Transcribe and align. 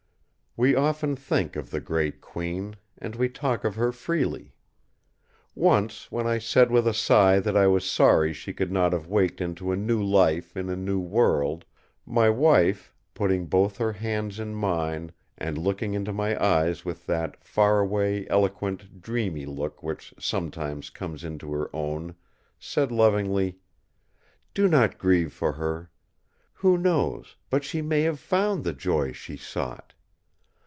We 0.57 0.75
often 0.75 1.15
think 1.15 1.55
of 1.55 1.69
the 1.69 1.79
great 1.79 2.19
Queen, 2.19 2.75
and 2.97 3.15
we 3.15 3.29
talk 3.29 3.63
of 3.63 3.75
her 3.75 3.93
freely. 3.93 4.51
Once, 5.55 6.11
when 6.11 6.27
I 6.27 6.39
said 6.39 6.69
with 6.69 6.85
a 6.85 6.93
sigh 6.93 7.39
that 7.39 7.55
I 7.55 7.67
was 7.67 7.85
sorry 7.89 8.33
she 8.33 8.51
could 8.51 8.69
not 8.69 8.91
have 8.91 9.07
waked 9.07 9.39
into 9.39 9.71
a 9.71 9.77
new 9.77 10.03
life 10.03 10.57
in 10.57 10.67
a 10.67 10.75
new 10.75 10.99
world, 10.99 11.63
my 12.05 12.27
wife, 12.29 12.93
putting 13.13 13.45
both 13.45 13.77
her 13.77 13.93
hands 13.93 14.41
in 14.41 14.53
mine 14.53 15.13
and 15.37 15.57
looking 15.57 15.93
into 15.93 16.11
my 16.11 16.37
eyes 16.43 16.83
with 16.83 17.05
that 17.05 17.41
far 17.41 17.79
away 17.79 18.27
eloquent 18.29 19.01
dreamy 19.01 19.45
look 19.45 19.81
which 19.81 20.13
sometimes 20.19 20.89
comes 20.89 21.23
into 21.23 21.53
her 21.53 21.73
own, 21.73 22.13
said 22.59 22.91
lovingly: 22.91 23.57
"Do 24.53 24.67
not 24.67 24.97
grieve 24.97 25.31
for 25.31 25.53
her! 25.53 25.91
Who 26.55 26.77
knows, 26.77 27.37
but 27.49 27.63
she 27.63 27.81
may 27.81 28.01
have 28.01 28.19
found 28.19 28.65
the 28.65 28.73
joy 28.73 29.13
she 29.13 29.37
sought? 29.37 29.93